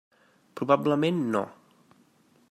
[0.59, 1.43] Probablement no.